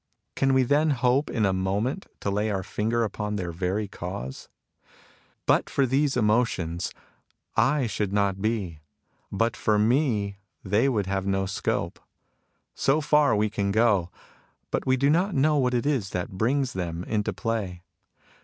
[0.35, 4.49] Can we then hope in a moment to lay our finger upon their very cause?"
[5.45, 6.91] But for these emotions,
[7.43, 8.79] / should not be.
[9.31, 11.99] But for me, they would have no scope.
[12.73, 14.09] So far we can go;
[14.71, 17.83] but we do not know what it is that brings them into play.